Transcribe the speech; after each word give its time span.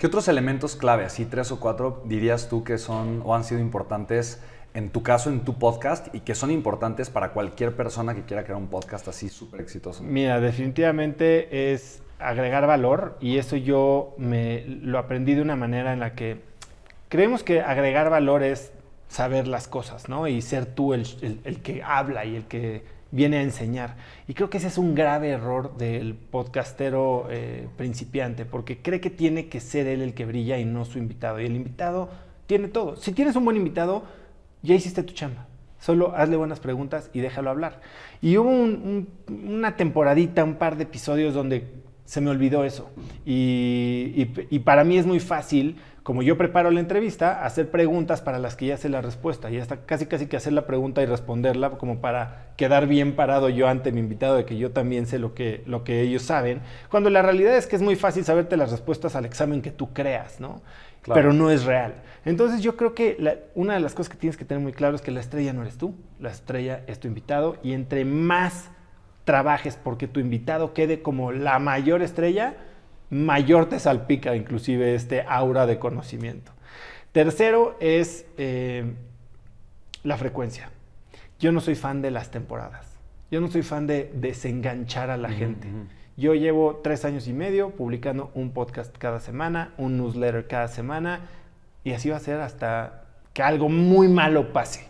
¿Qué 0.00 0.06
otros 0.06 0.28
elementos 0.28 0.76
clave, 0.76 1.04
así 1.04 1.26
tres 1.26 1.52
o 1.52 1.60
cuatro, 1.60 2.02
dirías 2.06 2.48
tú 2.48 2.64
que 2.64 2.78
son 2.78 3.20
o 3.22 3.34
han 3.34 3.44
sido 3.44 3.60
importantes 3.60 4.42
en 4.72 4.88
tu 4.88 5.02
caso, 5.02 5.28
en 5.28 5.40
tu 5.40 5.58
podcast, 5.58 6.14
y 6.14 6.20
que 6.20 6.34
son 6.34 6.50
importantes 6.50 7.10
para 7.10 7.34
cualquier 7.34 7.76
persona 7.76 8.14
que 8.14 8.22
quiera 8.22 8.44
crear 8.44 8.56
un 8.56 8.68
podcast 8.68 9.06
así 9.08 9.28
súper 9.28 9.60
exitoso? 9.60 10.02
Mira, 10.02 10.40
definitivamente 10.40 11.74
es 11.74 12.02
agregar 12.18 12.66
valor 12.66 13.18
y 13.20 13.36
eso 13.36 13.56
yo 13.56 14.14
me 14.16 14.64
lo 14.66 14.98
aprendí 14.98 15.34
de 15.34 15.42
una 15.42 15.54
manera 15.54 15.92
en 15.92 16.00
la 16.00 16.14
que 16.14 16.40
creemos 17.10 17.42
que 17.42 17.60
agregar 17.60 18.08
valor 18.08 18.42
es 18.42 18.72
saber 19.08 19.46
las 19.46 19.68
cosas, 19.68 20.08
¿no? 20.08 20.26
Y 20.28 20.40
ser 20.40 20.64
tú 20.64 20.94
el, 20.94 21.04
que 21.62 21.82
habla 21.82 22.24
y 22.24 22.36
el 22.36 22.46
que 22.46 22.84
viene 23.12 23.38
a 23.38 23.42
enseñar. 23.42 23.96
Y 24.28 24.34
creo 24.34 24.50
que 24.50 24.58
ese 24.58 24.68
es 24.68 24.78
un 24.78 24.94
grave 24.94 25.30
error 25.30 25.76
del 25.76 26.14
podcastero 26.14 27.26
eh, 27.30 27.68
principiante, 27.76 28.44
porque 28.44 28.78
cree 28.78 29.00
que 29.00 29.10
tiene 29.10 29.48
que 29.48 29.60
ser 29.60 29.86
él 29.86 30.02
el 30.02 30.14
que 30.14 30.26
brilla 30.26 30.58
y 30.58 30.64
no 30.64 30.84
su 30.84 30.98
invitado. 30.98 31.40
Y 31.40 31.46
el 31.46 31.56
invitado 31.56 32.10
tiene 32.46 32.68
todo. 32.68 32.96
Si 32.96 33.12
tienes 33.12 33.36
un 33.36 33.44
buen 33.44 33.56
invitado, 33.56 34.04
ya 34.62 34.74
hiciste 34.74 35.02
tu 35.02 35.14
chamba. 35.14 35.46
Solo 35.78 36.14
hazle 36.14 36.36
buenas 36.36 36.60
preguntas 36.60 37.10
y 37.14 37.20
déjalo 37.20 37.50
hablar. 37.50 37.80
Y 38.20 38.36
hubo 38.36 38.50
una 38.50 39.76
temporadita, 39.76 40.44
un 40.44 40.56
par 40.56 40.76
de 40.76 40.82
episodios 40.82 41.32
donde 41.32 41.68
se 42.04 42.20
me 42.20 42.28
olvidó 42.28 42.64
eso. 42.64 42.90
Y, 43.24 44.28
y 44.50 44.58
para 44.58 44.84
mí 44.84 44.98
es 44.98 45.06
muy 45.06 45.20
fácil 45.20 45.76
como 46.02 46.22
yo 46.22 46.38
preparo 46.38 46.70
la 46.70 46.80
entrevista, 46.80 47.44
hacer 47.44 47.70
preguntas 47.70 48.22
para 48.22 48.38
las 48.38 48.56
que 48.56 48.66
ya 48.66 48.76
sé 48.76 48.88
la 48.88 49.02
respuesta 49.02 49.50
y 49.50 49.58
hasta 49.58 49.84
casi 49.84 50.06
casi 50.06 50.26
que 50.26 50.36
hacer 50.36 50.52
la 50.52 50.66
pregunta 50.66 51.02
y 51.02 51.06
responderla 51.06 51.70
como 51.72 52.00
para 52.00 52.52
quedar 52.56 52.86
bien 52.86 53.14
parado 53.16 53.48
yo 53.48 53.68
ante 53.68 53.92
mi 53.92 54.00
invitado 54.00 54.36
de 54.36 54.44
que 54.44 54.56
yo 54.56 54.70
también 54.70 55.06
sé 55.06 55.18
lo 55.18 55.34
que, 55.34 55.62
lo 55.66 55.84
que 55.84 56.00
ellos 56.00 56.22
saben, 56.22 56.62
cuando 56.90 57.10
la 57.10 57.22
realidad 57.22 57.56
es 57.56 57.66
que 57.66 57.76
es 57.76 57.82
muy 57.82 57.96
fácil 57.96 58.24
saberte 58.24 58.56
las 58.56 58.70
respuestas 58.70 59.14
al 59.14 59.24
examen 59.24 59.62
que 59.62 59.70
tú 59.70 59.92
creas, 59.92 60.40
¿no? 60.40 60.62
Pero 61.14 61.32
no 61.32 61.50
es 61.50 61.64
real. 61.64 61.94
Entonces 62.24 62.60
yo 62.62 62.76
creo 62.76 62.94
que 62.94 63.16
una 63.54 63.74
de 63.74 63.80
las 63.80 63.94
cosas 63.94 64.10
que 64.10 64.18
tienes 64.18 64.36
que 64.36 64.44
tener 64.44 64.62
muy 64.62 64.72
claro 64.72 64.96
es 64.96 65.02
que 65.02 65.10
la 65.10 65.20
estrella 65.20 65.52
no 65.52 65.62
eres 65.62 65.78
tú, 65.78 65.94
la 66.18 66.30
estrella 66.30 66.82
es 66.86 67.00
tu 67.00 67.08
invitado 67.08 67.56
y 67.62 67.72
entre 67.72 68.04
más 68.04 68.70
trabajes 69.24 69.78
porque 69.82 70.08
tu 70.08 70.20
invitado 70.20 70.74
quede 70.74 71.02
como 71.02 71.32
la 71.32 71.58
mayor 71.58 72.02
estrella, 72.02 72.56
mayor 73.10 73.68
te 73.68 73.78
salpica 73.78 74.36
inclusive 74.36 74.94
este 74.94 75.22
aura 75.28 75.66
de 75.66 75.78
conocimiento. 75.78 76.52
Tercero 77.12 77.76
es 77.80 78.26
eh, 78.38 78.94
la 80.04 80.16
frecuencia. 80.16 80.70
Yo 81.40 81.52
no 81.52 81.60
soy 81.60 81.74
fan 81.74 82.02
de 82.02 82.10
las 82.10 82.30
temporadas. 82.30 82.86
Yo 83.30 83.40
no 83.40 83.48
soy 83.48 83.62
fan 83.62 83.86
de 83.86 84.10
desenganchar 84.14 85.10
a 85.10 85.16
la 85.16 85.30
gente. 85.30 85.68
Yo 86.16 86.34
llevo 86.34 86.80
tres 86.82 87.04
años 87.04 87.28
y 87.28 87.32
medio 87.32 87.70
publicando 87.70 88.30
un 88.34 88.52
podcast 88.52 88.96
cada 88.98 89.20
semana, 89.20 89.72
un 89.78 89.96
newsletter 89.96 90.46
cada 90.46 90.68
semana, 90.68 91.28
y 91.82 91.92
así 91.92 92.10
va 92.10 92.16
a 92.16 92.20
ser 92.20 92.40
hasta 92.40 93.04
que 93.32 93.42
algo 93.42 93.68
muy 93.68 94.08
malo 94.08 94.52
pase. 94.52 94.89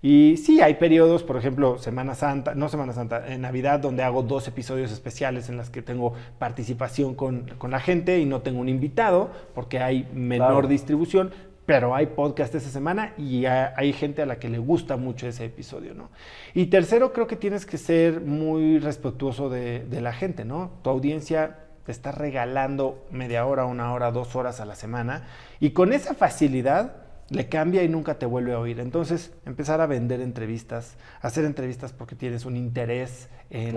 Y 0.00 0.36
sí, 0.36 0.60
hay 0.60 0.74
periodos, 0.74 1.24
por 1.24 1.36
ejemplo, 1.36 1.78
Semana 1.78 2.14
Santa, 2.14 2.54
no 2.54 2.68
Semana 2.68 2.92
Santa, 2.92 3.32
en 3.32 3.40
Navidad, 3.40 3.80
donde 3.80 4.04
hago 4.04 4.22
dos 4.22 4.46
episodios 4.46 4.92
especiales 4.92 5.48
en 5.48 5.56
las 5.56 5.70
que 5.70 5.82
tengo 5.82 6.12
participación 6.38 7.14
con, 7.14 7.46
la 7.68 7.80
gente 7.80 8.20
y 8.20 8.24
no 8.24 8.40
tengo 8.42 8.60
un 8.60 8.68
invitado, 8.68 9.30
porque 9.54 9.80
hay 9.80 10.08
menor 10.12 10.68
distribución, 10.68 11.32
pero 11.66 11.96
hay 11.96 12.06
podcast 12.06 12.54
esa 12.54 12.70
semana 12.70 13.12
y 13.18 13.46
hay, 13.46 13.92
gente 13.92 14.22
a 14.22 14.26
la 14.26 14.38
que 14.38 14.48
le 14.48 14.58
gusta 14.58 14.96
mucho 14.96 15.26
ese 15.26 15.46
episodio, 15.46 15.94
¿no? 15.94 16.10
Y 16.54 16.66
tercero, 16.66 17.12
creo 17.12 17.26
que 17.26 17.36
tienes 17.36 17.66
que 17.66 17.76
ser 17.76 18.20
muy 18.20 18.78
respetuoso 18.78 19.50
de, 19.50 19.80
de 19.80 20.00
la 20.00 20.12
gente, 20.12 20.44
¿no? 20.44 20.70
Tu 20.82 20.90
audiencia 20.90 21.58
te 21.84 21.90
está 21.90 22.12
regalando 22.12 23.04
media 23.10 23.44
hora, 23.46 23.64
una 23.64 23.92
hora, 23.92 24.12
dos 24.12 24.36
horas 24.36 24.60
a 24.60 24.64
la 24.64 24.76
semana, 24.76 25.26
y 25.58 25.70
con 25.70 25.92
esa 25.92 26.14
facilidad 26.14 27.07
le 27.30 27.48
cambia 27.48 27.82
y 27.82 27.88
nunca 27.88 28.18
te 28.18 28.26
vuelve 28.26 28.54
a 28.54 28.58
oír. 28.58 28.80
Entonces, 28.80 29.32
empezar 29.44 29.80
a 29.80 29.86
vender 29.86 30.20
entrevistas, 30.20 30.96
hacer 31.20 31.44
entrevistas 31.44 31.92
porque 31.92 32.14
tienes 32.14 32.44
un 32.44 32.56
interés 32.56 33.28
en, 33.50 33.76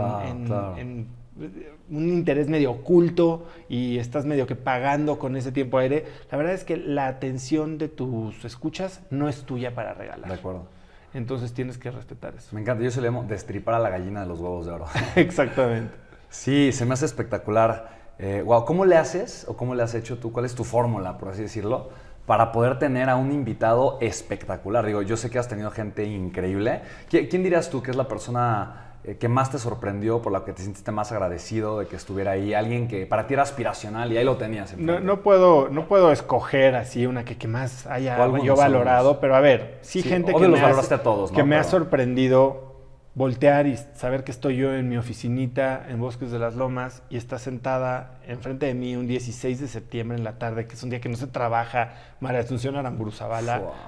un 1.90 2.10
interés 2.10 2.48
medio 2.48 2.72
oculto 2.72 3.48
y 3.70 3.98
estás 3.98 4.26
medio 4.26 4.48
que 4.48 4.56
pagando 4.56 5.20
con 5.20 5.36
ese 5.36 5.52
tiempo 5.52 5.78
aire. 5.78 6.06
La 6.32 6.38
verdad 6.38 6.54
es 6.54 6.64
que 6.64 6.78
la 6.78 7.08
atención 7.08 7.78
de 7.78 7.88
tus 7.88 8.46
escuchas 8.46 9.02
no 9.10 9.28
es 9.28 9.44
tuya 9.44 9.76
para 9.76 9.94
regalar. 9.94 10.30
De 10.30 10.36
acuerdo. 10.36 10.68
Entonces 11.14 11.54
tienes 11.54 11.78
que 11.78 11.92
respetar 11.92 12.36
eso. 12.36 12.56
Me 12.56 12.62
encanta. 12.62 12.84
Yo 12.84 12.92
se 12.92 13.02
le 13.02 13.08
llamo 13.08 13.24
destripar 13.24 13.76
a 13.76 13.80
la 13.80 13.90
gallina 13.90 14.22
de 14.22 14.28
los 14.28 14.40
huevos 14.40 14.66
de 14.66 14.72
oro. 14.72 14.86
Exactamente. 15.16 15.94
Sí, 16.30 16.72
se 16.72 16.86
me 16.86 16.94
hace 16.94 17.06
espectacular. 17.06 18.00
wow, 18.46 18.62
eh, 18.62 18.64
¿cómo 18.66 18.86
le 18.86 18.96
haces 18.96 19.46
o 19.50 19.58
cómo 19.58 19.76
le 19.76 19.84
has 19.84 19.94
hecho 19.94 20.20
tú? 20.20 20.32
¿Cuál 20.32 20.46
es 20.46 20.56
tu 20.56 20.64
fórmula, 20.64 21.18
por 21.18 21.28
así 21.30 21.42
decirlo? 21.42 21.90
Para 22.26 22.52
poder 22.52 22.80
tener 22.80 23.10
a 23.10 23.16
un 23.16 23.32
invitado 23.32 23.98
espectacular. 24.02 24.86
Digo, 24.86 25.02
yo 25.02 25.18
sé 25.18 25.30
que 25.30 25.40
has 25.40 25.48
tenido 25.48 25.72
gente 25.72 26.06
increíble. 26.06 26.82
¿Quién 27.10 27.44
dirías 27.44 27.70
tú 27.70 27.82
que 27.82 27.92
es 27.92 27.98
la 27.98 28.08
persona 28.08 28.96
eh, 29.04 29.18
que 29.18 29.28
más 29.28 29.50
te 29.50 29.58
sorprendió, 29.58 30.22
por 30.22 30.32
la 30.32 30.46
que 30.46 30.54
te 30.54 30.62
sentiste 30.62 30.92
más 30.92 31.12
agradecido 31.12 31.80
de 31.80 31.88
que 31.88 31.96
estuviera 31.96 32.32
ahí? 32.32 32.54
Alguien 32.54 32.88
que 32.88 33.06
para 33.06 33.28
ti 33.28 33.34
era 33.34 33.44
aspiracional 33.44 34.12
y 34.12 34.18
ahí 34.18 34.24
lo 34.24 34.38
tenías. 34.38 34.78
No, 34.78 35.00
no, 35.00 35.22
puedo, 35.22 35.70
no 35.70 35.88
puedo 35.88 36.12
escoger 36.12 36.76
así 36.76 37.06
una 37.06 37.26
que, 37.26 37.38
que 37.38 37.48
más 37.48 37.88
haya 37.88 38.18
yo 38.44 38.56
valorado, 38.56 39.20
pero 39.20 39.36
a 39.36 39.42
ver, 39.42 39.80
sí, 39.82 40.04
gente 40.04 40.34
que, 40.34 40.48
me, 40.48 40.60
a 40.60 41.04
todos, 41.04 41.32
que 41.32 41.44
me 41.44 41.56
ha 41.56 41.64
sorprendido 41.64 42.71
voltear 43.14 43.68
y 43.68 43.76
saber 43.76 44.24
que 44.24 44.32
estoy 44.32 44.56
yo 44.56 44.74
en 44.74 44.88
mi 44.88 44.96
oficinita 44.96 45.86
en 45.90 46.00
Bosques 46.00 46.32
de 46.32 46.40
las 46.40 46.56
Lomas 46.56 47.04
y 47.10 47.18
está 47.18 47.40
sentada 47.40 48.20
enfrente 48.26 48.68
de 48.68 48.74
mí 48.74 48.96
un 48.96 49.06
16 49.06 49.60
de 49.60 49.68
septiembre 49.68 50.18
en 50.18 50.24
la 50.24 50.40
tarde, 50.40 50.66
que 50.66 50.76
es 50.76 50.84
un 50.84 50.90
día 50.90 51.02
que 51.02 51.10
no 51.10 51.18
se 51.18 51.28
trabaja, 51.28 51.94
María 52.22 52.40
Asunción 52.40 52.78
Aramburu 52.78 53.12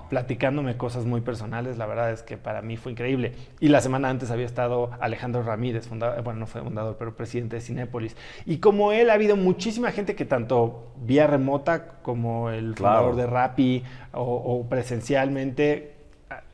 platicándome 0.09 0.75
cosas 0.75 1.05
muy 1.05 1.21
personales, 1.21 1.77
la 1.77 1.85
verdad 1.85 2.11
es 2.11 2.21
que 2.21 2.35
para 2.35 2.61
mí 2.61 2.75
fue 2.75 2.91
increíble. 2.91 3.33
Y 3.61 3.69
la 3.69 3.79
semana 3.79 4.09
antes 4.09 4.29
había 4.29 4.45
estado 4.45 4.91
Alejandro 4.99 5.41
Ramírez, 5.41 5.87
fundador, 5.87 6.21
bueno, 6.23 6.41
no 6.41 6.47
fue 6.47 6.61
fundador, 6.61 6.97
pero 6.99 7.15
presidente 7.15 7.55
de 7.55 7.61
Cinépolis. 7.61 8.17
Y 8.45 8.57
como 8.57 8.91
él, 8.91 9.09
ha 9.09 9.13
habido 9.13 9.37
muchísima 9.37 9.91
gente 9.91 10.15
que 10.15 10.25
tanto 10.25 10.91
vía 10.97 11.27
remota 11.27 11.99
como 12.01 12.49
el 12.49 12.75
fundador 12.75 13.15
de 13.15 13.25
Rappi 13.25 13.83
o 14.11 14.65
presencialmente 14.69 15.93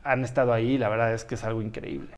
han 0.04 0.24
estado 0.24 0.52
ahí, 0.52 0.78
la 0.78 0.88
verdad 0.88 1.12
es 1.12 1.24
que 1.24 1.34
es 1.34 1.44
algo 1.44 1.62
increíble. 1.62 2.08